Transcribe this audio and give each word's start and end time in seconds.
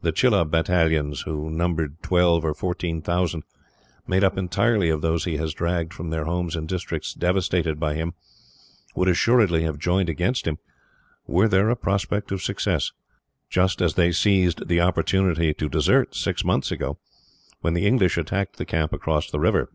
The 0.00 0.12
Chelah 0.12 0.44
battalions, 0.44 1.22
who 1.22 1.50
numbered 1.50 2.00
twelve 2.00 2.44
or 2.44 2.54
fourteen 2.54 3.02
thousand, 3.02 3.42
made 4.06 4.22
up 4.22 4.38
entirely 4.38 4.90
of 4.90 5.02
those 5.02 5.24
he 5.24 5.38
has 5.38 5.52
dragged 5.52 5.92
from 5.92 6.10
their 6.10 6.24
homes 6.24 6.54
in 6.54 6.66
districts 6.66 7.12
devastated 7.12 7.80
by 7.80 7.94
him, 7.94 8.14
would 8.94 9.08
assuredly 9.08 9.64
have 9.64 9.80
joined 9.80 10.08
against 10.08 10.46
him, 10.46 10.58
were 11.26 11.48
there 11.48 11.68
a 11.68 11.74
prospect 11.74 12.30
of 12.30 12.44
success, 12.44 12.92
just 13.50 13.82
as 13.82 13.94
they 13.94 14.12
seized 14.12 14.68
the 14.68 14.80
opportunity 14.80 15.52
to 15.54 15.68
desert 15.68 16.14
six 16.14 16.44
months 16.44 16.70
ago, 16.70 16.98
when 17.60 17.74
the 17.74 17.88
English 17.88 18.16
attacked 18.16 18.58
the 18.58 18.64
camp 18.64 18.92
across 18.92 19.28
the 19.32 19.40
river. 19.40 19.68